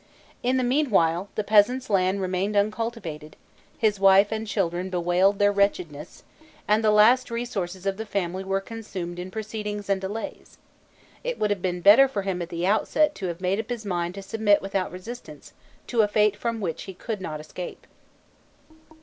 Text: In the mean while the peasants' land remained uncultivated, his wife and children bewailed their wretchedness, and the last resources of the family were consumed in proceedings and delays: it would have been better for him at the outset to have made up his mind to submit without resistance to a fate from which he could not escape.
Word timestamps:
In 0.41 0.57
the 0.57 0.63
mean 0.63 0.89
while 0.89 1.29
the 1.35 1.43
peasants' 1.43 1.87
land 1.87 2.21
remained 2.23 2.55
uncultivated, 2.57 3.35
his 3.77 3.99
wife 3.99 4.31
and 4.31 4.47
children 4.47 4.89
bewailed 4.89 5.37
their 5.37 5.51
wretchedness, 5.51 6.23
and 6.67 6.83
the 6.83 6.89
last 6.89 7.29
resources 7.29 7.85
of 7.85 7.97
the 7.97 8.05
family 8.07 8.43
were 8.43 8.61
consumed 8.61 9.19
in 9.19 9.29
proceedings 9.29 9.89
and 9.91 10.01
delays: 10.01 10.57
it 11.23 11.37
would 11.37 11.51
have 11.51 11.61
been 11.61 11.81
better 11.81 12.07
for 12.07 12.23
him 12.23 12.41
at 12.41 12.49
the 12.49 12.65
outset 12.65 13.13
to 13.13 13.27
have 13.27 13.41
made 13.41 13.59
up 13.59 13.69
his 13.69 13.85
mind 13.85 14.15
to 14.15 14.23
submit 14.23 14.59
without 14.59 14.91
resistance 14.91 15.53
to 15.85 16.01
a 16.01 16.07
fate 16.07 16.35
from 16.35 16.59
which 16.61 16.85
he 16.89 16.95
could 16.95 17.21
not 17.21 17.39
escape. 17.39 17.85